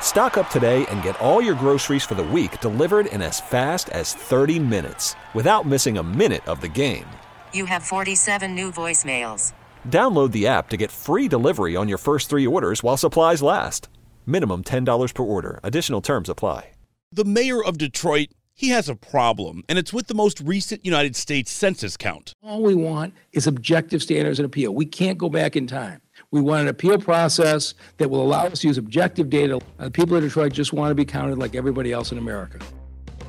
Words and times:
Stock 0.00 0.36
up 0.38 0.50
today 0.50 0.84
and 0.86 1.02
get 1.02 1.20
all 1.20 1.40
your 1.40 1.54
groceries 1.54 2.02
for 2.02 2.16
the 2.16 2.24
week 2.24 2.60
delivered 2.60 3.06
in 3.06 3.22
as 3.22 3.40
fast 3.40 3.88
as 3.90 4.14
30 4.14 4.58
minutes 4.58 5.14
without 5.34 5.66
missing 5.66 5.98
a 5.98 6.02
minute 6.02 6.46
of 6.48 6.60
the 6.60 6.68
game. 6.68 7.04
You 7.52 7.66
have 7.66 7.82
47 7.82 8.54
new 8.54 8.72
voicemails. 8.72 9.52
Download 9.88 10.32
the 10.32 10.46
app 10.46 10.70
to 10.70 10.76
get 10.76 10.90
free 10.90 11.28
delivery 11.28 11.76
on 11.76 11.88
your 11.88 11.98
first 11.98 12.28
three 12.30 12.46
orders 12.46 12.82
while 12.82 12.96
supplies 12.96 13.42
last. 13.42 13.88
Minimum 14.26 14.64
$10 14.64 15.14
per 15.14 15.22
order. 15.22 15.60
Additional 15.62 16.00
terms 16.00 16.28
apply. 16.28 16.70
The 17.10 17.24
mayor 17.24 17.64
of 17.64 17.78
Detroit, 17.78 18.28
he 18.54 18.68
has 18.68 18.88
a 18.88 18.94
problem, 18.94 19.64
and 19.66 19.78
it's 19.78 19.94
with 19.94 20.08
the 20.08 20.14
most 20.14 20.40
recent 20.40 20.84
United 20.84 21.16
States 21.16 21.50
Census 21.50 21.96
count. 21.96 22.34
All 22.42 22.62
we 22.62 22.74
want 22.74 23.14
is 23.32 23.46
objective 23.46 24.02
standards 24.02 24.38
and 24.38 24.44
appeal. 24.44 24.74
We 24.74 24.84
can't 24.84 25.16
go 25.16 25.30
back 25.30 25.56
in 25.56 25.66
time. 25.66 26.02
We 26.30 26.42
want 26.42 26.60
an 26.62 26.68
appeal 26.68 26.98
process 26.98 27.72
that 27.96 28.10
will 28.10 28.22
allow 28.22 28.44
us 28.46 28.60
to 28.60 28.66
use 28.66 28.76
objective 28.76 29.30
data. 29.30 29.60
Uh, 29.78 29.88
people 29.88 30.16
in 30.16 30.22
Detroit 30.22 30.52
just 30.52 30.74
want 30.74 30.90
to 30.90 30.94
be 30.94 31.06
counted 31.06 31.38
like 31.38 31.54
everybody 31.54 31.90
else 31.90 32.12
in 32.12 32.18
America. 32.18 32.58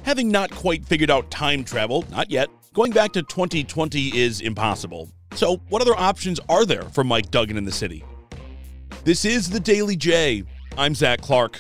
Having 0.04 0.30
not 0.32 0.52
quite 0.52 0.86
figured 0.86 1.10
out 1.10 1.32
time 1.32 1.64
travel, 1.64 2.04
not 2.12 2.30
yet, 2.30 2.50
going 2.74 2.92
back 2.92 3.14
to 3.14 3.24
2020 3.24 4.18
is 4.18 4.42
impossible. 4.42 5.10
So, 5.34 5.62
what 5.70 5.82
other 5.82 5.96
options 5.96 6.42
are 6.50 6.66
there 6.66 6.84
for 6.84 7.06
Mike 7.06 7.32
Duggan 7.32 7.56
in 7.56 7.64
the 7.64 7.72
city? 7.72 8.04
This 9.06 9.24
is 9.24 9.50
the 9.50 9.62
Daily 9.62 9.96
J. 9.96 10.44
I'm 10.78 10.94
Zach 10.94 11.22
Clark. 11.22 11.58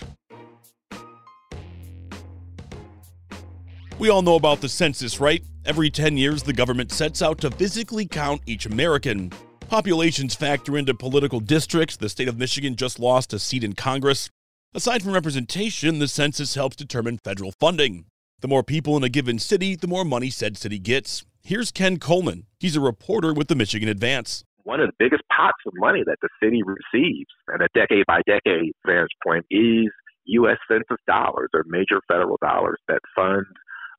We 3.97 4.09
all 4.09 4.21
know 4.21 4.35
about 4.35 4.59
the 4.59 4.67
census, 4.67 5.21
right? 5.21 5.41
Every 5.65 5.89
10 5.89 6.17
years, 6.17 6.43
the 6.43 6.53
government 6.53 6.91
sets 6.91 7.21
out 7.21 7.37
to 7.39 7.51
physically 7.51 8.05
count 8.05 8.41
each 8.45 8.65
American. 8.65 9.31
Populations 9.69 10.33
factor 10.33 10.75
into 10.79 10.95
political 10.95 11.39
districts. 11.39 11.95
The 11.95 12.09
state 12.09 12.27
of 12.27 12.39
Michigan 12.39 12.75
just 12.75 12.99
lost 12.99 13.33
a 13.33 13.37
seat 13.37 13.63
in 13.63 13.73
Congress. 13.73 14.31
Aside 14.73 15.03
from 15.03 15.13
representation, 15.13 15.99
the 15.99 16.07
census 16.07 16.55
helps 16.55 16.75
determine 16.75 17.19
federal 17.19 17.51
funding. 17.59 18.05
The 18.41 18.47
more 18.47 18.63
people 18.63 18.97
in 18.97 19.03
a 19.03 19.09
given 19.09 19.37
city, 19.37 19.75
the 19.75 19.85
more 19.85 20.03
money 20.03 20.31
said 20.31 20.57
city 20.57 20.79
gets. 20.79 21.23
Here's 21.43 21.71
Ken 21.71 21.99
Coleman. 21.99 22.47
He's 22.59 22.75
a 22.75 22.81
reporter 22.81 23.31
with 23.31 23.47
the 23.47 23.53
Michigan 23.53 23.89
Advance. 23.89 24.43
One 24.63 24.79
of 24.79 24.87
the 24.87 24.95
biggest 24.97 25.21
pots 25.31 25.61
of 25.67 25.73
money 25.75 26.01
that 26.03 26.17
the 26.23 26.29
city 26.41 26.63
receives, 26.63 27.29
and 27.49 27.61
a 27.61 27.67
decade 27.75 28.05
by 28.07 28.21
decade 28.25 28.71
vantage 28.87 29.11
point, 29.23 29.45
is 29.51 29.91
U.S. 30.25 30.57
Census 30.67 30.97
dollars 31.05 31.49
or 31.53 31.63
major 31.67 32.01
federal 32.07 32.39
dollars 32.41 32.79
that 32.87 33.01
fund 33.15 33.45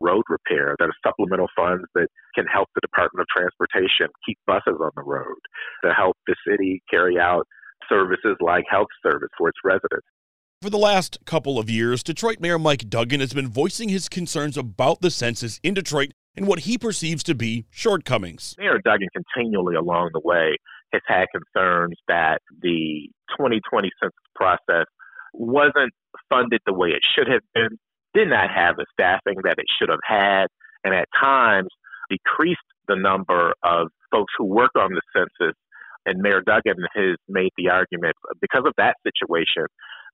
road 0.01 0.25
repair, 0.29 0.75
that 0.79 0.89
are 0.89 1.07
supplemental 1.07 1.49
funds 1.57 1.85
that 1.95 2.09
can 2.35 2.47
help 2.47 2.69
the 2.75 2.81
Department 2.81 3.23
of 3.23 3.27
Transportation 3.29 4.09
keep 4.27 4.39
buses 4.47 4.81
on 4.81 4.91
the 4.97 5.03
road, 5.03 5.39
to 5.85 5.93
help 5.93 6.17
the 6.27 6.37
city 6.47 6.83
carry 6.91 7.19
out 7.19 7.47
services 7.89 8.37
like 8.41 8.65
health 8.71 8.89
service 9.03 9.31
for 9.37 9.49
its 9.49 9.59
residents. 9.65 10.07
For 10.63 10.71
the 10.71 10.79
last 10.79 11.19
couple 11.25 11.59
of 11.59 11.71
years, 11.71 12.03
Detroit 12.03 12.39
Mayor 12.41 12.59
Mike 12.59 12.91
Duggan 12.91 13.21
has 13.21 13.33
been 13.33 13.49
voicing 13.49 13.89
his 13.89 14.09
concerns 14.09 14.59
about 14.59 15.01
the 15.01 15.11
census 15.11 15.59
in 15.63 15.73
Detroit 15.73 16.13
and 16.37 16.47
what 16.47 16.61
he 16.61 16.77
perceives 16.77 17.23
to 17.25 17.35
be 17.35 17.65
shortcomings. 17.71 18.55
Mayor 18.59 18.79
Duggan 18.85 19.09
continually 19.15 19.75
along 19.75 20.11
the 20.13 20.21
way 20.23 20.57
has 20.93 21.03
had 21.07 21.27
concerns 21.33 21.97
that 22.09 22.41
the 22.61 23.09
2020 23.39 23.91
census 24.03 24.13
process 24.35 24.85
wasn't 25.33 25.93
funded 26.29 26.61
the 26.67 26.75
way 26.75 26.89
it 26.89 27.03
should 27.15 27.29
have 27.29 27.43
been 27.55 27.79
did 28.15 28.29
not 28.29 28.51
have 28.55 28.77
the 28.77 28.87
staffing 28.93 29.37
that 29.45 29.59
it 29.59 29.67
should 29.79 29.89
have 29.89 30.05
had, 30.07 30.47
and 30.85 30.95
at 30.95 31.09
times 31.21 31.69
decreased 32.09 32.61
the 32.89 32.97
number 32.97 33.55
of 33.63 33.89
folks 34.11 34.33
who 34.37 34.45
work 34.45 34.73
on 34.77 34.91
the 34.93 35.03
census. 35.15 35.55
And 36.07 36.21
Mayor 36.21 36.41
Duggan 36.41 36.83
has 36.95 37.17
made 37.29 37.51
the 37.57 37.69
argument 37.71 38.17
because 38.41 38.63
of 38.67 38.73
that 38.79 38.97
situation, 39.05 39.67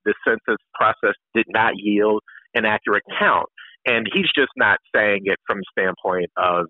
the 0.05 0.15
census 0.27 0.61
process 0.75 1.15
did 1.35 1.47
not 1.49 1.73
yield 1.77 2.23
an 2.55 2.65
accurate 2.65 3.05
count. 3.19 3.49
And 3.87 4.07
he's 4.13 4.27
just 4.35 4.51
not 4.57 4.79
saying 4.95 5.23
it 5.25 5.39
from 5.47 5.59
the 5.59 5.65
standpoint 5.79 6.31
of 6.37 6.67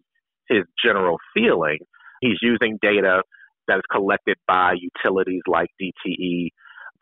his 0.49 0.65
general 0.85 1.17
feeling. 1.35 1.79
He's 2.21 2.39
using 2.43 2.79
data 2.81 3.23
that 3.69 3.79
is 3.79 3.83
collected 3.91 4.37
by 4.47 4.75
utilities 4.75 5.43
like 5.47 5.69
DTE. 5.81 6.49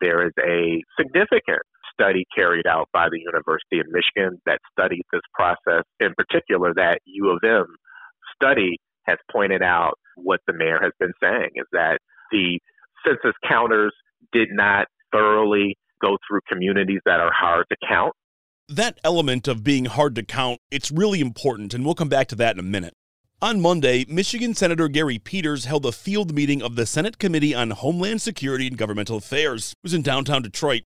There 0.01 0.25
is 0.25 0.33
a 0.39 0.81
significant 0.99 1.61
study 1.99 2.25
carried 2.35 2.67
out 2.67 2.89
by 2.93 3.07
the 3.09 3.19
University 3.19 3.79
of 3.79 3.87
Michigan 3.87 4.39
that 4.45 4.59
studied 4.71 5.03
this 5.11 5.21
process. 5.33 5.83
In 5.99 6.13
particular, 6.15 6.73
that 6.75 6.99
U 7.05 7.29
of 7.29 7.39
M 7.43 7.65
study 8.35 8.77
has 9.03 9.17
pointed 9.31 9.61
out 9.63 9.93
what 10.15 10.39
the 10.47 10.53
mayor 10.53 10.79
has 10.81 10.91
been 10.99 11.13
saying 11.21 11.51
is 11.55 11.65
that 11.71 11.99
the 12.31 12.59
census 13.05 13.35
counters 13.47 13.93
did 14.33 14.49
not 14.51 14.87
thoroughly 15.11 15.77
go 16.01 16.17
through 16.27 16.39
communities 16.47 17.01
that 17.05 17.19
are 17.19 17.31
hard 17.33 17.65
to 17.69 17.77
count. 17.87 18.13
That 18.67 18.99
element 19.03 19.47
of 19.47 19.63
being 19.63 19.85
hard 19.85 20.15
to 20.15 20.23
count, 20.23 20.59
it's 20.71 20.91
really 20.91 21.21
important, 21.21 21.73
and 21.73 21.85
we'll 21.85 21.95
come 21.95 22.09
back 22.09 22.27
to 22.29 22.35
that 22.35 22.55
in 22.55 22.59
a 22.59 22.63
minute. 22.63 22.93
On 23.41 23.61
Monday, 23.61 24.05
Michigan 24.07 24.55
Senator 24.55 24.87
Gary 24.87 25.19
Peters 25.19 25.65
held 25.65 25.85
a 25.85 25.91
field 25.91 26.33
meeting 26.33 26.63
of 26.63 26.75
the 26.75 26.85
Senate 26.85 27.19
Committee 27.19 27.53
on 27.53 27.71
Homeland 27.71 28.21
Security 28.21 28.65
and 28.65 28.77
Governmental 28.77 29.17
Affairs. 29.17 29.73
It 29.73 29.77
was 29.83 29.93
in 29.93 30.01
downtown 30.01 30.41
Detroit. 30.41 30.83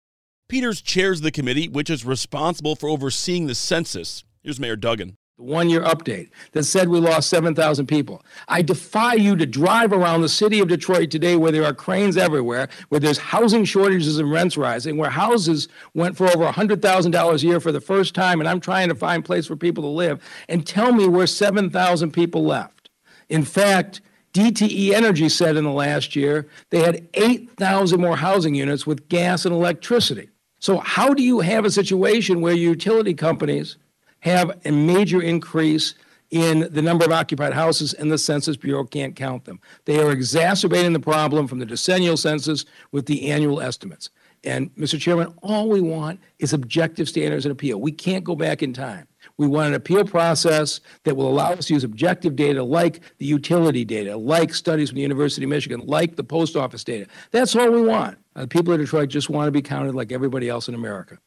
Peters 0.48 0.80
chairs 0.80 1.22
the 1.22 1.32
committee, 1.32 1.68
which 1.68 1.90
is 1.90 2.06
responsible 2.06 2.76
for 2.76 2.88
overseeing 2.88 3.48
the 3.48 3.56
census. 3.56 4.24
Here's 4.44 4.60
Mayor 4.60 4.76
Duggan. 4.76 5.18
The 5.38 5.44
one 5.44 5.72
year 5.72 5.82
update 5.82 6.30
that 6.52 6.66
said 6.66 6.88
we 6.88 7.00
lost 7.00 7.30
7,000 7.30 7.88
people. 7.88 8.24
I 8.48 8.62
defy 8.62 9.16
you 9.16 9.36
to 9.38 9.48
drive 9.48 9.92
around 9.92 10.22
the 10.22 10.30
city 10.30 10.60
of 10.60 10.68
Detroit 10.68 11.10
today 11.10 11.36
where 11.36 11.52
there 11.52 11.66
are 11.66 11.74
cranes 11.74 12.16
everywhere, 12.16 12.70
where 12.90 13.00
there's 13.00 13.18
housing 13.18 13.66
shortages 13.66 14.20
and 14.20 14.32
rents 14.32 14.56
rising, 14.56 14.98
where 14.98 15.10
houses 15.10 15.68
went 15.96 16.16
for 16.16 16.28
over 16.28 16.46
$100,000 16.46 17.34
a 17.34 17.46
year 17.46 17.60
for 17.60 17.72
the 17.72 17.82
first 17.82 18.14
time, 18.14 18.40
and 18.40 18.48
I'm 18.48 18.60
trying 18.60 18.90
to 18.90 18.96
find 18.96 19.26
place 19.26 19.48
for 19.48 19.56
people 19.56 19.84
to 19.84 19.90
live, 19.90 20.22
and 20.48 20.66
tell 20.66 20.94
me 20.94 21.08
where 21.08 21.28
7,000 21.28 22.12
people 22.12 22.46
left. 22.46 22.92
In 23.30 23.44
fact, 23.44 24.00
DTE 24.34 24.92
Energy 24.92 25.28
said 25.28 25.58
in 25.58 25.64
the 25.64 25.72
last 25.72 26.16
year 26.16 26.48
they 26.70 26.84
had 26.84 27.10
8,000 27.16 28.00
more 28.00 28.16
housing 28.16 28.54
units 28.54 28.86
with 28.86 29.10
gas 29.10 29.46
and 29.46 29.56
electricity. 29.56 30.30
So, 30.60 30.78
how 30.78 31.14
do 31.14 31.22
you 31.24 31.42
have 31.42 31.66
a 31.66 31.72
situation 31.72 32.42
where 32.42 32.54
utility 32.54 33.14
companies 33.14 33.78
have 34.22 34.60
a 34.66 34.72
major 34.72 35.22
increase 35.22 35.94
in 36.32 36.68
the 36.72 36.82
number 36.82 37.06
of 37.06 37.12
occupied 37.12 37.54
houses 37.54 37.94
and 37.94 38.12
the 38.12 38.18
Census 38.18 38.58
Bureau 38.58 38.84
can't 38.84 39.16
count 39.16 39.46
them? 39.46 39.60
They 39.86 40.00
are 40.00 40.12
exacerbating 40.12 40.94
the 40.94 41.00
problem 41.00 41.48
from 41.48 41.60
the 41.60 41.66
decennial 41.66 42.18
census 42.18 42.66
with 42.92 43.06
the 43.06 43.30
annual 43.30 43.62
estimates. 43.62 44.10
And, 44.44 44.74
Mr. 44.76 45.00
Chairman, 45.00 45.34
all 45.42 45.70
we 45.70 45.82
want 45.82 46.20
is 46.40 46.54
objective 46.54 47.10
standards 47.10 47.46
and 47.46 47.52
appeal. 47.52 47.82
We 47.82 47.92
can't 47.92 48.24
go 48.24 48.36
back 48.36 48.62
in 48.62 48.74
time. 48.74 49.08
We 49.38 49.48
want 49.48 49.68
an 49.68 49.74
appeal 49.74 50.06
process 50.06 50.80
that 51.04 51.16
will 51.16 51.28
allow 51.28 51.52
us 51.52 51.68
to 51.68 51.74
use 51.74 51.84
objective 51.84 52.38
data 52.38 52.64
like 52.64 53.02
the 53.18 53.26
utility 53.26 53.84
data, 53.84 54.16
like 54.16 54.54
studies 54.54 54.90
from 54.90 54.96
the 54.96 55.02
University 55.02 55.44
of 55.44 55.50
Michigan, 55.50 55.82
like 55.86 56.16
the 56.16 56.24
post 56.24 56.56
office 56.56 56.86
data. 56.86 57.08
That's 57.32 57.54
all 57.54 57.70
we 57.70 57.82
want. 57.82 58.18
Uh, 58.36 58.42
the 58.42 58.48
people 58.48 58.74
of 58.74 58.80
Detroit 58.80 59.10
just 59.10 59.30
want 59.30 59.48
to 59.48 59.52
be 59.52 59.62
counted 59.62 59.94
like 59.94 60.14
everybody 60.14 60.48
else 60.48 60.70
in 60.70 60.76
America. 60.76 61.18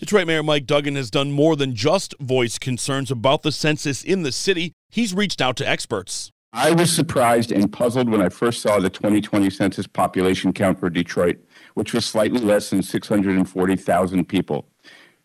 Detroit 0.00 0.26
Mayor 0.26 0.42
Mike 0.42 0.66
Duggan 0.66 0.94
has 0.94 1.10
done 1.10 1.32
more 1.32 1.56
than 1.56 1.74
just 1.74 2.14
voice 2.20 2.58
concerns 2.58 3.10
about 3.10 3.42
the 3.42 3.50
census 3.52 4.04
in 4.04 4.22
the 4.22 4.32
city. 4.32 4.72
He's 4.88 5.14
reached 5.14 5.40
out 5.40 5.56
to 5.56 5.68
experts. 5.68 6.30
I 6.58 6.70
was 6.72 6.90
surprised 6.90 7.52
and 7.52 7.70
puzzled 7.70 8.08
when 8.08 8.22
I 8.22 8.30
first 8.30 8.62
saw 8.62 8.80
the 8.80 8.88
2020 8.88 9.50
census 9.50 9.86
population 9.86 10.54
count 10.54 10.80
for 10.80 10.88
Detroit, 10.88 11.36
which 11.74 11.92
was 11.92 12.06
slightly 12.06 12.40
less 12.40 12.70
than 12.70 12.82
640,000 12.82 14.24
people. 14.26 14.66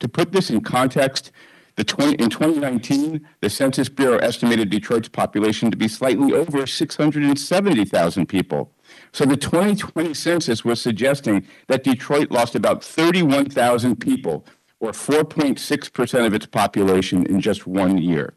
To 0.01 0.09
put 0.09 0.33
this 0.33 0.49
in 0.49 0.59
context, 0.59 1.31
The 1.77 1.85
20, 1.85 2.15
in 2.21 2.29
2019, 2.29 3.25
the 3.39 3.49
Census 3.49 3.87
Bureau 3.87 4.17
estimated 4.17 4.69
Detroit's 4.69 5.07
population 5.07 5.71
to 5.71 5.77
be 5.77 5.87
slightly 5.87 6.33
over 6.33 6.67
670,000 6.67 8.25
people. 8.27 8.73
So 9.13 9.25
the 9.25 9.37
2020 9.37 10.13
census 10.13 10.65
was 10.65 10.81
suggesting 10.81 11.47
that 11.67 11.83
Detroit 11.83 12.29
lost 12.29 12.55
about 12.55 12.83
31,000 12.83 13.95
people, 13.95 14.45
or 14.79 14.91
4.6% 14.91 16.25
of 16.25 16.33
its 16.33 16.45
population 16.45 17.25
in 17.25 17.39
just 17.39 17.65
one 17.65 17.97
year. 17.97 18.33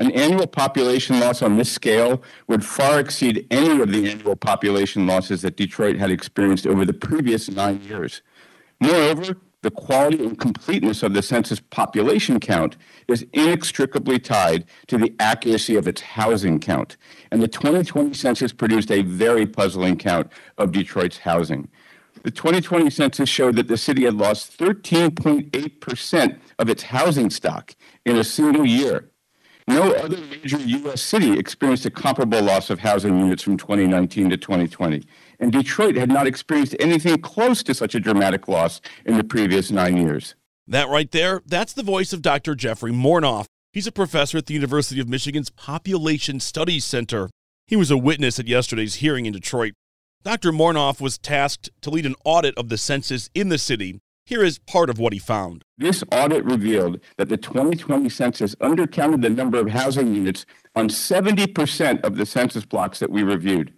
An 0.00 0.12
annual 0.12 0.46
population 0.46 1.20
loss 1.20 1.42
on 1.42 1.58
this 1.58 1.70
scale 1.70 2.22
would 2.48 2.64
far 2.64 2.98
exceed 2.98 3.46
any 3.50 3.82
of 3.82 3.92
the 3.92 4.10
annual 4.10 4.34
population 4.34 5.06
losses 5.06 5.42
that 5.42 5.56
Detroit 5.56 5.96
had 5.96 6.10
experienced 6.10 6.66
over 6.66 6.86
the 6.86 6.94
previous 6.94 7.50
nine 7.50 7.82
years. 7.82 8.22
Moreover, 8.80 9.36
the 9.60 9.70
quality 9.70 10.24
and 10.24 10.38
completeness 10.38 11.02
of 11.02 11.12
the 11.12 11.20
census 11.20 11.60
population 11.60 12.40
count 12.40 12.78
is 13.08 13.26
inextricably 13.34 14.18
tied 14.18 14.64
to 14.86 14.96
the 14.96 15.14
accuracy 15.20 15.76
of 15.76 15.86
its 15.86 16.00
housing 16.00 16.58
count. 16.58 16.96
And 17.30 17.42
the 17.42 17.48
2020 17.48 18.14
census 18.14 18.54
produced 18.54 18.90
a 18.90 19.02
very 19.02 19.46
puzzling 19.46 19.98
count 19.98 20.32
of 20.56 20.72
Detroit's 20.72 21.18
housing. 21.18 21.68
The 22.22 22.30
2020 22.30 22.88
census 22.88 23.28
showed 23.28 23.56
that 23.56 23.68
the 23.68 23.76
city 23.76 24.04
had 24.04 24.14
lost 24.14 24.58
13.8% 24.58 26.38
of 26.58 26.70
its 26.70 26.84
housing 26.84 27.28
stock 27.28 27.74
in 28.06 28.16
a 28.16 28.24
single 28.24 28.64
year. 28.64 29.09
No 29.70 29.92
other 29.92 30.16
major 30.16 30.58
U.S. 30.58 31.00
city 31.00 31.38
experienced 31.38 31.86
a 31.86 31.90
comparable 31.90 32.42
loss 32.42 32.70
of 32.70 32.80
housing 32.80 33.18
units 33.18 33.42
from 33.42 33.56
2019 33.56 34.30
to 34.30 34.36
2020 34.36 35.04
and 35.40 35.50
Detroit 35.50 35.96
had 35.96 36.10
not 36.10 36.26
experienced 36.26 36.76
anything 36.78 37.18
close 37.20 37.62
to 37.62 37.74
such 37.74 37.94
a 37.94 38.00
dramatic 38.00 38.46
loss 38.46 38.80
in 39.06 39.16
the 39.16 39.24
previous 39.24 39.70
nine 39.70 39.96
years. 39.96 40.34
That 40.68 40.88
right 40.88 41.10
there, 41.10 41.42
that's 41.46 41.72
the 41.72 41.82
voice 41.82 42.12
of 42.12 42.22
Dr. 42.22 42.54
Jeffrey 42.54 42.92
Morenoff. 42.92 43.46
He's 43.72 43.86
a 43.86 43.92
professor 43.92 44.38
at 44.38 44.46
the 44.46 44.54
University 44.54 45.00
of 45.00 45.08
Michigan's 45.08 45.50
Population 45.50 46.38
Studies 46.38 46.84
Center. 46.84 47.30
He 47.66 47.76
was 47.76 47.90
a 47.90 47.96
witness 47.96 48.38
at 48.38 48.46
yesterday's 48.46 48.96
hearing 48.96 49.26
in 49.26 49.32
Detroit. 49.32 49.72
Dr. 50.22 50.52
Mornoff 50.52 51.00
was 51.00 51.16
tasked 51.16 51.70
to 51.80 51.90
lead 51.90 52.04
an 52.04 52.16
audit 52.24 52.56
of 52.58 52.68
the 52.68 52.76
census 52.76 53.30
in 53.34 53.48
the 53.48 53.58
city. 53.58 54.00
Here 54.30 54.44
is 54.44 54.60
part 54.60 54.90
of 54.90 55.00
what 55.00 55.12
he 55.12 55.18
found. 55.18 55.64
This 55.76 56.04
audit 56.12 56.44
revealed 56.44 57.00
that 57.16 57.28
the 57.28 57.36
2020 57.36 58.08
census 58.08 58.54
undercounted 58.62 59.22
the 59.22 59.28
number 59.28 59.58
of 59.58 59.70
housing 59.70 60.14
units 60.14 60.46
on 60.76 60.88
70% 60.88 62.04
of 62.04 62.16
the 62.16 62.24
census 62.24 62.64
blocks 62.64 63.00
that 63.00 63.10
we 63.10 63.24
reviewed. 63.24 63.74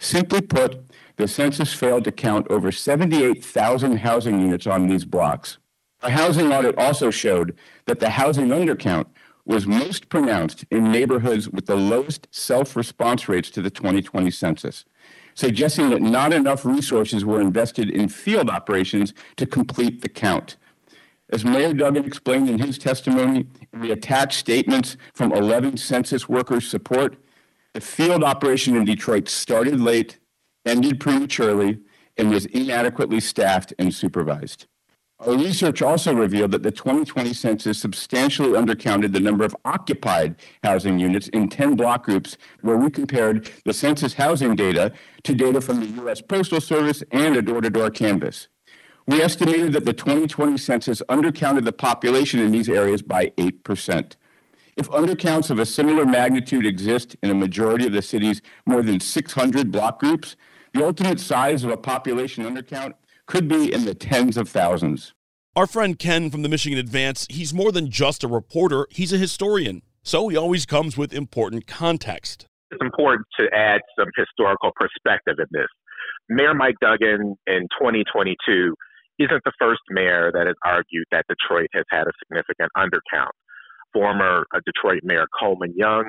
Simply 0.00 0.40
put, 0.40 0.90
the 1.18 1.28
census 1.28 1.72
failed 1.72 2.02
to 2.02 2.10
count 2.10 2.48
over 2.50 2.72
78,000 2.72 3.98
housing 3.98 4.40
units 4.40 4.66
on 4.66 4.88
these 4.88 5.04
blocks. 5.04 5.58
A 6.00 6.10
housing 6.10 6.52
audit 6.52 6.76
also 6.76 7.12
showed 7.12 7.56
that 7.86 8.00
the 8.00 8.10
housing 8.10 8.48
undercount 8.48 9.06
was 9.44 9.68
most 9.68 10.08
pronounced 10.08 10.64
in 10.72 10.90
neighborhoods 10.90 11.48
with 11.48 11.66
the 11.66 11.76
lowest 11.76 12.26
self 12.32 12.74
response 12.74 13.28
rates 13.28 13.50
to 13.50 13.62
the 13.62 13.70
2020 13.70 14.32
census, 14.32 14.84
suggesting 15.34 15.90
that 15.90 16.02
not 16.02 16.32
enough 16.32 16.64
resources 16.64 17.24
were 17.24 17.40
invested 17.40 17.90
in 17.90 18.08
field 18.08 18.50
operations 18.50 19.14
to 19.36 19.46
complete 19.46 20.02
the 20.02 20.08
count. 20.08 20.56
As 21.30 21.44
Mayor 21.44 21.72
Duggan 21.72 22.04
explained 22.04 22.50
in 22.50 22.58
his 22.58 22.76
testimony, 22.78 23.46
the 23.72 23.90
attached 23.90 24.38
statements 24.38 24.96
from 25.14 25.32
11 25.32 25.78
census 25.78 26.28
workers' 26.28 26.68
support, 26.68 27.16
the 27.72 27.80
field 27.80 28.22
operation 28.22 28.76
in 28.76 28.84
Detroit 28.84 29.28
started 29.28 29.80
late 29.80 30.18
ended 30.64 31.00
prematurely, 31.00 31.78
and 32.16 32.30
was 32.30 32.46
inadequately 32.46 33.20
staffed 33.20 33.72
and 33.78 33.94
supervised. 33.94 34.66
Our 35.24 35.36
research 35.36 35.82
also 35.82 36.12
revealed 36.12 36.50
that 36.50 36.64
the 36.64 36.72
2020 36.72 37.32
census 37.32 37.78
substantially 37.78 38.58
undercounted 38.58 39.12
the 39.12 39.20
number 39.20 39.44
of 39.44 39.54
occupied 39.64 40.34
housing 40.64 40.98
units 40.98 41.28
in 41.28 41.48
10 41.48 41.76
block 41.76 42.04
groups, 42.04 42.36
where 42.62 42.76
we 42.76 42.90
compared 42.90 43.48
the 43.64 43.72
census 43.72 44.14
housing 44.14 44.56
data 44.56 44.92
to 45.22 45.32
data 45.32 45.60
from 45.60 45.78
the 45.78 45.86
U.S. 46.02 46.20
Postal 46.20 46.60
Service 46.60 47.04
and 47.12 47.36
a 47.36 47.42
door 47.42 47.60
to 47.60 47.70
door 47.70 47.88
canvass. 47.88 48.48
We 49.06 49.22
estimated 49.22 49.72
that 49.74 49.84
the 49.84 49.92
2020 49.92 50.58
census 50.58 51.00
undercounted 51.08 51.66
the 51.66 51.72
population 51.72 52.40
in 52.40 52.50
these 52.50 52.68
areas 52.68 53.00
by 53.00 53.26
8%. 53.38 54.16
If 54.76 54.90
undercounts 54.90 55.50
of 55.50 55.60
a 55.60 55.66
similar 55.66 56.04
magnitude 56.04 56.66
exist 56.66 57.14
in 57.22 57.30
a 57.30 57.34
majority 57.34 57.86
of 57.86 57.92
the 57.92 58.02
city's 58.02 58.42
more 58.66 58.82
than 58.82 58.98
600 58.98 59.70
block 59.70 60.00
groups, 60.00 60.34
the 60.74 60.84
ultimate 60.84 61.20
size 61.20 61.62
of 61.62 61.70
a 61.70 61.76
population 61.76 62.44
undercount 62.44 62.94
could 63.26 63.48
be 63.48 63.72
in 63.72 63.84
the 63.84 63.94
tens 63.94 64.36
of 64.36 64.48
thousands. 64.48 65.14
Our 65.54 65.66
friend 65.66 65.98
Ken 65.98 66.30
from 66.30 66.42
the 66.42 66.48
Michigan 66.48 66.78
Advance, 66.78 67.26
he's 67.28 67.52
more 67.52 67.72
than 67.72 67.90
just 67.90 68.24
a 68.24 68.28
reporter, 68.28 68.86
he's 68.90 69.12
a 69.12 69.18
historian. 69.18 69.82
So 70.02 70.28
he 70.28 70.36
always 70.36 70.66
comes 70.66 70.96
with 70.96 71.12
important 71.12 71.66
context. 71.66 72.46
It's 72.70 72.82
important 72.82 73.26
to 73.38 73.46
add 73.54 73.82
some 73.98 74.08
historical 74.16 74.70
perspective 74.74 75.36
in 75.38 75.46
this. 75.52 75.68
Mayor 76.28 76.54
Mike 76.54 76.76
Duggan 76.80 77.36
in 77.46 77.62
2022 77.78 78.74
isn't 79.18 79.42
the 79.44 79.52
first 79.60 79.82
mayor 79.90 80.32
that 80.32 80.46
has 80.46 80.56
argued 80.64 81.04
that 81.12 81.26
Detroit 81.28 81.68
has 81.74 81.84
had 81.90 82.06
a 82.06 82.12
significant 82.24 82.70
undercount. 82.76 83.32
Former 83.92 84.46
uh, 84.54 84.60
Detroit 84.64 85.00
Mayor 85.04 85.26
Coleman 85.38 85.74
Young 85.76 86.08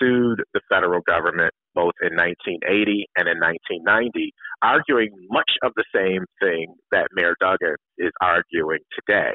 sued 0.00 0.42
the 0.54 0.60
federal 0.68 1.00
government 1.02 1.52
both 1.74 1.94
in 2.02 2.16
1980 2.16 3.06
and 3.16 3.28
in 3.28 3.38
1990, 3.38 4.32
arguing 4.62 5.10
much 5.30 5.50
of 5.62 5.72
the 5.76 5.84
same 5.94 6.24
thing 6.40 6.74
that 6.90 7.08
Mayor 7.14 7.36
Duggan 7.40 7.76
is 7.98 8.10
arguing 8.20 8.80
today. 8.94 9.34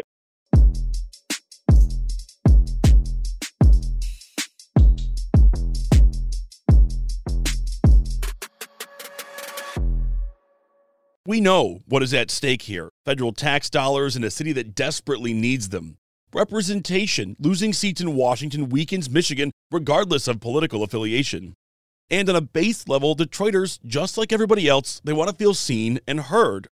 We 11.27 11.41
know 11.41 11.79
what 11.87 12.03
is 12.03 12.13
at 12.13 12.29
stake 12.29 12.63
here 12.63 12.91
federal 13.03 13.31
tax 13.31 13.69
dollars 13.69 14.15
in 14.15 14.23
a 14.23 14.29
city 14.29 14.51
that 14.53 14.75
desperately 14.75 15.33
needs 15.33 15.69
them. 15.69 15.97
Representation, 16.35 17.37
losing 17.39 17.71
seats 17.71 18.01
in 18.01 18.13
Washington 18.13 18.67
weakens 18.67 19.09
Michigan 19.09 19.51
regardless 19.71 20.27
of 20.27 20.41
political 20.41 20.83
affiliation. 20.83 21.53
And 22.11 22.27
on 22.29 22.35
a 22.35 22.41
base 22.41 22.89
level, 22.89 23.15
Detroiters, 23.15 23.79
just 23.85 24.17
like 24.17 24.33
everybody 24.33 24.67
else, 24.67 24.99
they 25.05 25.13
want 25.13 25.29
to 25.29 25.35
feel 25.37 25.53
seen 25.53 25.97
and 26.05 26.19
heard. 26.19 26.67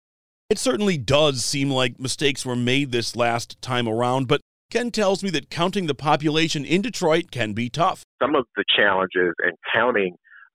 It 0.49 0.61
certainly 0.61 0.97
does 0.97 1.45
seem 1.45 1.71
like 1.71 1.99
mistakes 1.99 2.47
were 2.47 2.55
made 2.55 2.93
this 2.93 3.17
last 3.17 3.61
time 3.61 3.89
around, 3.89 4.29
but 4.29 4.43
Ken 4.71 4.93
tells 4.93 5.25
me 5.25 5.31
that 5.31 5.51
counting 5.51 5.89
the 5.89 5.95
population 5.95 6.65
in 6.65 6.81
Detroit 6.81 7.33
can 7.33 7.53
be 7.53 7.69
tough. 7.69 8.05
Some 8.23 8.37
of 8.37 8.45
the 8.57 8.65
challenges 8.77 9.35
in 9.43 9.51
counting 9.75 10.15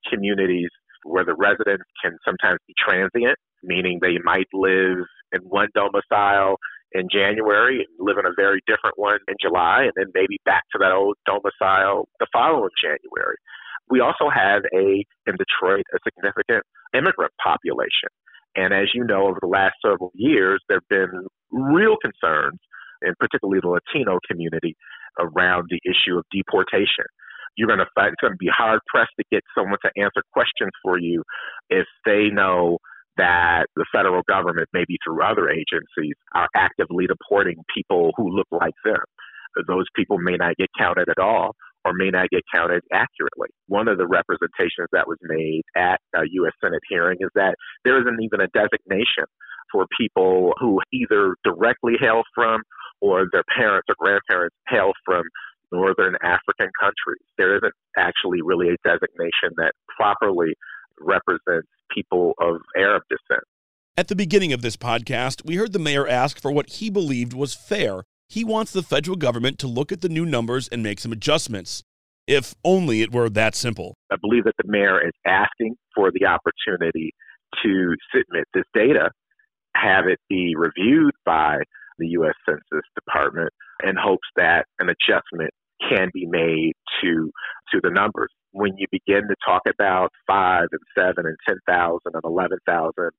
communities 0.10 0.70
where 1.04 1.26
the 1.26 1.36
residents 1.36 1.84
can 2.02 2.16
sometimes 2.24 2.60
be 2.70 2.74
transient, 2.80 3.38
meaning 3.64 4.00
they 4.02 4.18
might 4.24 4.48
live 4.54 5.00
in 5.34 5.42
one 5.42 5.68
domicile 5.76 6.56
in 6.94 7.10
January 7.12 7.86
and 7.86 7.92
live 8.00 8.18
in 8.18 8.26
a 8.26 8.36
very 8.36 8.62
different 8.68 8.98
one 8.98 9.20
in 9.28 9.36
July, 9.42 9.84
and 9.84 9.94
then 9.96 10.12
maybe 10.14 10.40
back 10.46 10.64
to 10.72 10.78
that 10.80 10.92
old 10.92 11.18
domicile 11.26 12.08
the 12.20 12.28
following 12.32 12.70
January. 12.82 13.38
We 13.90 14.00
also 14.00 14.30
have 14.30 14.64
a 14.74 15.04
in 15.28 15.36
Detroit 15.36 15.86
a 15.94 16.00
significant 16.06 16.64
immigrant 16.94 17.34
population. 17.44 18.10
And 18.56 18.74
as 18.74 18.94
you 18.94 19.04
know, 19.04 19.28
over 19.28 19.40
the 19.42 19.48
last 19.48 19.76
several 19.84 20.12
years, 20.14 20.62
there 20.70 20.78
have 20.78 20.90
been 20.90 21.28
real 21.52 21.98
concerns, 21.98 22.60
and 23.02 23.18
particularly 23.20 23.60
the 23.62 23.70
Latino 23.70 24.20
community, 24.30 24.76
around 25.20 25.70
the 25.70 25.82
issue 25.86 26.18
of 26.18 26.26
deportation. 26.32 27.06
You're 27.56 27.68
going 27.68 27.80
to 27.80 27.90
find 27.94 28.14
it's 28.14 28.22
going 28.22 28.34
to 28.34 28.38
be 28.38 28.50
hard 28.50 28.80
pressed 28.88 29.14
to 29.20 29.26
get 29.32 29.44
someone 29.58 29.78
to 29.86 29.92
answer 30.02 30.22
questions 30.34 30.72
for 30.82 30.98
you 30.98 31.24
if 31.70 31.86
they 32.06 32.30
know 32.32 32.78
that 33.18 33.66
the 33.76 33.86
federal 33.94 34.22
government, 34.28 34.70
maybe 34.74 34.98
through 35.04 35.24
other 35.24 35.50
agencies, 35.50 36.16
are 36.34 36.48
actively 36.56 37.06
deporting 37.08 37.64
people 37.74 38.12
who 38.18 38.30
look 38.30 38.48
like 38.52 38.74
them. 38.84 39.04
Those 39.68 39.86
people 39.96 40.18
may 40.18 40.36
not 40.36 40.58
get 40.58 40.70
counted 40.78 41.10
at 41.10 41.20
all 41.20 41.56
or 41.86 41.92
may 41.94 42.10
not 42.10 42.30
get 42.30 42.42
counted 42.54 42.82
accurately. 42.92 43.50
One 43.68 43.88
of 43.88 43.98
the 43.98 44.08
representations 44.08 44.88
that 44.94 45.08
was 45.08 45.18
made 45.22 45.64
at 45.76 46.00
a 46.16 46.22
U.S. 46.26 46.54
Senate 46.64 46.82
hearing 46.90 47.18
is 47.20 47.30
that 47.36 47.56
there 47.84 48.00
isn't 48.00 48.22
even 48.22 48.42
a 48.42 48.48
designation 48.48 49.26
for 49.72 49.86
people 50.00 50.54
who 50.60 50.80
either 50.94 51.36
directly 51.44 51.94
hail 52.00 52.22
from 52.34 52.62
or 53.02 53.26
their 53.32 53.44
parents 53.56 53.88
or 53.90 53.96
grandparents 54.00 54.56
hail 54.70 54.92
from 55.06 55.24
northern 55.72 56.16
African 56.24 56.70
countries. 56.80 57.26
There 57.38 57.58
isn't 57.58 57.74
actually 57.98 58.42
really 58.44 58.70
a 58.70 58.78
designation 58.88 59.58
that 59.58 59.74
properly 59.98 60.54
represents 61.00 61.68
people 61.94 62.34
of 62.40 62.58
Arab 62.78 63.04
descent. 63.10 63.44
At 63.96 64.08
the 64.08 64.16
beginning 64.16 64.54
of 64.54 64.62
this 64.62 64.76
podcast, 64.76 65.46
we 65.46 65.56
heard 65.56 65.74
the 65.74 65.80
mayor 65.80 66.08
ask 66.08 66.42
for 66.42 66.52
what 66.52 66.70
he 66.70 66.90
believed 66.90 67.34
was 67.34 67.54
fair. 67.54 68.04
He 68.28 68.44
wants 68.44 68.72
the 68.72 68.82
federal 68.82 69.16
government 69.16 69.60
to 69.60 69.68
look 69.68 69.92
at 69.92 70.02
the 70.02 70.10
new 70.10 70.26
numbers 70.26 70.68
and 70.68 70.82
make 70.82 71.00
some 71.00 71.12
adjustments. 71.12 71.84
If 72.26 72.56
only 72.64 73.02
it 73.02 73.14
were 73.14 73.30
that 73.30 73.54
simple. 73.54 73.96
I 74.12 74.16
believe 74.20 74.46
that 74.46 74.56
the 74.58 74.72
mayor 74.72 75.06
is 75.06 75.14
asking 75.26 75.76
for 75.94 76.10
the 76.12 76.26
opportunity 76.26 77.14
to 77.64 77.96
submit 78.16 78.46
this 78.54 78.64
data, 78.74 79.12
have 79.76 80.08
it 80.08 80.20
be 80.30 80.56
reviewed 80.56 81.14
by 81.26 81.58
the 82.00 82.08
U.S. 82.08 82.34
Census 82.48 82.88
Department, 82.96 83.50
in 83.84 83.96
hopes 83.96 84.28
that 84.36 84.66
an 84.80 84.90
adjustment 84.90 85.52
can 85.88 86.10
be 86.14 86.26
made 86.26 86.74
to 87.02 87.30
to 87.72 87.80
the 87.84 87.92
numbers. 87.92 88.32
When 88.54 88.78
you 88.78 88.88
begin 88.92 89.28
to 89.28 89.36
talk 89.46 89.64
about 89.68 90.12
five 90.26 90.68
and 90.72 90.82
seven 90.96 91.26
and 91.26 91.36
ten 91.48 91.58
thousand 91.68 92.14
and 92.14 92.24
eleven 92.24 92.60
thousand 92.66 93.12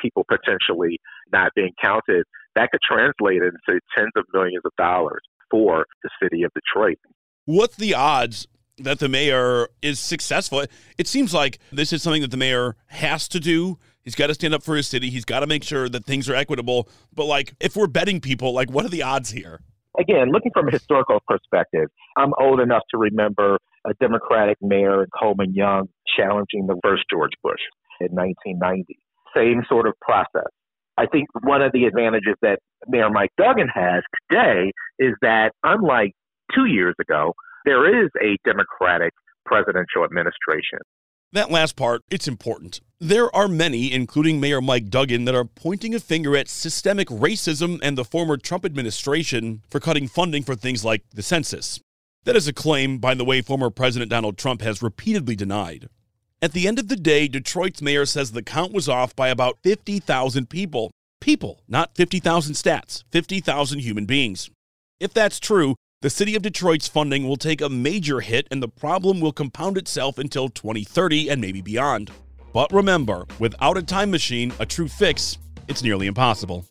people 0.00 0.24
potentially 0.28 0.98
not 1.32 1.52
being 1.54 1.72
counted, 1.82 2.24
that 2.56 2.70
could 2.70 2.80
translate 2.82 3.42
into 3.42 3.80
tens 3.96 4.10
of 4.16 4.24
millions 4.32 4.62
of 4.64 4.72
dollars 4.76 5.22
for 5.50 5.86
the 6.02 6.10
city 6.22 6.42
of 6.42 6.50
Detroit. 6.54 6.98
What's 7.44 7.76
the 7.76 7.94
odds 7.94 8.46
that 8.78 8.98
the 8.98 9.08
mayor 9.08 9.68
is 9.80 10.00
successful? 10.00 10.64
It 10.98 11.06
seems 11.06 11.32
like 11.32 11.58
this 11.70 11.92
is 11.92 12.02
something 12.02 12.22
that 12.22 12.30
the 12.30 12.36
mayor 12.36 12.76
has 12.86 13.28
to 13.28 13.40
do. 13.40 13.78
He's 14.02 14.14
got 14.14 14.28
to 14.28 14.34
stand 14.34 14.54
up 14.54 14.62
for 14.62 14.74
his 14.74 14.88
city. 14.88 15.10
He's 15.10 15.24
got 15.24 15.40
to 15.40 15.46
make 15.46 15.62
sure 15.62 15.88
that 15.88 16.04
things 16.04 16.28
are 16.28 16.34
equitable. 16.34 16.88
But 17.14 17.26
like, 17.26 17.54
if 17.60 17.76
we're 17.76 17.86
betting 17.86 18.20
people, 18.20 18.52
like, 18.52 18.70
what 18.70 18.84
are 18.84 18.88
the 18.88 19.02
odds 19.02 19.30
here? 19.30 19.60
Again, 19.98 20.30
looking 20.32 20.52
from 20.54 20.68
a 20.68 20.70
historical 20.70 21.20
perspective, 21.28 21.88
I'm 22.16 22.32
old 22.40 22.60
enough 22.60 22.82
to 22.92 22.98
remember 22.98 23.58
a 23.86 23.94
Democratic 24.00 24.58
mayor 24.60 25.06
Coleman 25.18 25.54
Young 25.54 25.88
challenging 26.16 26.66
the 26.66 26.78
first 26.82 27.04
George 27.10 27.32
Bush 27.42 27.60
in 28.00 28.08
1990. 28.14 28.98
Same 29.34 29.62
sort 29.68 29.86
of 29.86 29.94
process. 30.00 30.50
I 30.98 31.06
think 31.06 31.28
one 31.42 31.62
of 31.62 31.72
the 31.72 31.84
advantages 31.84 32.34
that 32.42 32.58
Mayor 32.88 33.10
Mike 33.10 33.30
Duggan 33.38 33.68
has 33.72 34.02
today 34.30 34.72
is 34.98 35.14
that, 35.22 35.52
unlike 35.62 36.12
two 36.54 36.66
years 36.66 36.94
ago, 37.00 37.32
there 37.64 38.04
is 38.04 38.10
a 38.20 38.36
Democratic 38.44 39.12
presidential 39.46 40.04
administration. 40.04 40.78
That 41.32 41.50
last 41.50 41.76
part, 41.76 42.02
it's 42.10 42.26
important. 42.26 42.80
There 42.98 43.34
are 43.34 43.48
many, 43.48 43.92
including 43.92 44.40
Mayor 44.40 44.60
Mike 44.60 44.90
Duggan, 44.90 45.24
that 45.26 45.34
are 45.34 45.44
pointing 45.44 45.94
a 45.94 46.00
finger 46.00 46.36
at 46.36 46.48
systemic 46.48 47.08
racism 47.08 47.78
and 47.82 47.96
the 47.96 48.04
former 48.04 48.36
Trump 48.36 48.64
administration 48.64 49.62
for 49.70 49.78
cutting 49.80 50.08
funding 50.08 50.42
for 50.42 50.56
things 50.56 50.84
like 50.84 51.04
the 51.14 51.22
census. 51.22 51.80
That 52.24 52.36
is 52.36 52.46
a 52.46 52.52
claim, 52.52 52.98
by 52.98 53.14
the 53.14 53.24
way, 53.24 53.40
former 53.40 53.70
President 53.70 54.10
Donald 54.10 54.36
Trump 54.36 54.60
has 54.60 54.82
repeatedly 54.82 55.34
denied. 55.34 55.88
At 56.42 56.52
the 56.52 56.68
end 56.68 56.78
of 56.78 56.88
the 56.88 56.96
day, 56.96 57.28
Detroit's 57.28 57.80
mayor 57.80 58.04
says 58.04 58.32
the 58.32 58.42
count 58.42 58.72
was 58.72 58.88
off 58.88 59.16
by 59.16 59.28
about 59.28 59.58
50,000 59.62 60.50
people. 60.50 60.90
People, 61.20 61.62
not 61.66 61.96
50,000 61.96 62.54
stats, 62.54 63.04
50,000 63.10 63.78
human 63.78 64.04
beings. 64.04 64.50
If 64.98 65.14
that's 65.14 65.40
true, 65.40 65.76
the 66.02 66.10
city 66.10 66.34
of 66.34 66.42
Detroit's 66.42 66.88
funding 66.88 67.26
will 67.26 67.36
take 67.36 67.62
a 67.62 67.68
major 67.68 68.20
hit 68.20 68.46
and 68.50 68.62
the 68.62 68.68
problem 68.68 69.20
will 69.20 69.32
compound 69.32 69.78
itself 69.78 70.18
until 70.18 70.48
2030 70.48 71.30
and 71.30 71.40
maybe 71.40 71.62
beyond. 71.62 72.10
But 72.52 72.72
remember, 72.72 73.26
without 73.38 73.78
a 73.78 73.82
time 73.82 74.10
machine, 74.10 74.52
a 74.58 74.66
true 74.66 74.88
fix, 74.88 75.38
it's 75.68 75.82
nearly 75.82 76.06
impossible. 76.06 76.66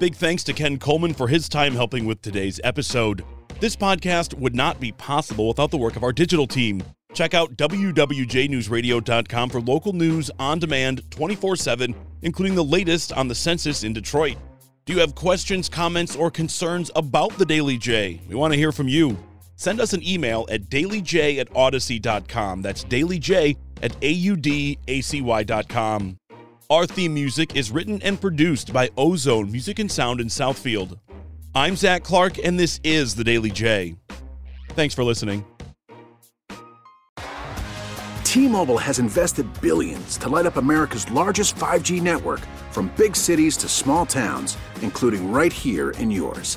Big 0.00 0.16
thanks 0.16 0.42
to 0.44 0.54
Ken 0.54 0.78
Coleman 0.78 1.12
for 1.12 1.28
his 1.28 1.46
time 1.46 1.74
helping 1.74 2.06
with 2.06 2.22
today's 2.22 2.58
episode. 2.64 3.22
This 3.60 3.76
podcast 3.76 4.32
would 4.32 4.54
not 4.54 4.80
be 4.80 4.92
possible 4.92 5.48
without 5.48 5.70
the 5.70 5.76
work 5.76 5.94
of 5.94 6.02
our 6.02 6.10
digital 6.10 6.46
team. 6.46 6.82
Check 7.12 7.34
out 7.34 7.54
WWJNewsRadio.com 7.58 9.50
for 9.50 9.60
local 9.60 9.92
news 9.92 10.30
on 10.38 10.58
demand 10.58 11.02
24 11.10 11.54
7, 11.56 11.94
including 12.22 12.54
the 12.54 12.64
latest 12.64 13.12
on 13.12 13.28
the 13.28 13.34
census 13.34 13.84
in 13.84 13.92
Detroit. 13.92 14.38
Do 14.86 14.94
you 14.94 15.00
have 15.00 15.14
questions, 15.14 15.68
comments, 15.68 16.16
or 16.16 16.30
concerns 16.30 16.90
about 16.96 17.36
the 17.36 17.44
Daily 17.44 17.76
J? 17.76 18.22
We 18.26 18.36
want 18.36 18.54
to 18.54 18.58
hear 18.58 18.72
from 18.72 18.88
you. 18.88 19.18
Send 19.56 19.82
us 19.82 19.92
an 19.92 20.02
email 20.02 20.46
at 20.50 20.70
dailyj 20.70 21.38
at 21.38 21.50
audacy.com. 21.50 22.62
That's 22.62 22.84
dailyj 22.84 23.58
at 23.82 24.00
audacy.com. 24.00 25.00
Our 26.70 26.86
theme 26.86 27.12
music 27.12 27.56
is 27.56 27.72
written 27.72 28.00
and 28.02 28.20
produced 28.20 28.72
by 28.72 28.90
Ozone 28.96 29.50
Music 29.50 29.80
and 29.80 29.90
Sound 29.90 30.20
in 30.20 30.28
Southfield. 30.28 31.00
I'm 31.52 31.74
Zach 31.74 32.04
Clark, 32.04 32.38
and 32.44 32.56
this 32.56 32.78
is 32.84 33.16
the 33.16 33.24
Daily 33.24 33.50
J. 33.50 33.96
Thanks 34.68 34.94
for 34.94 35.02
listening. 35.02 35.44
T-Mobile 38.22 38.78
has 38.78 39.00
invested 39.00 39.48
billions 39.60 40.16
to 40.18 40.28
light 40.28 40.46
up 40.46 40.58
America's 40.58 41.10
largest 41.10 41.56
5G 41.56 42.00
network 42.00 42.38
from 42.70 42.92
big 42.96 43.16
cities 43.16 43.56
to 43.56 43.68
small 43.68 44.06
towns, 44.06 44.56
including 44.80 45.32
right 45.32 45.52
here 45.52 45.90
in 45.98 46.08
yours. 46.08 46.56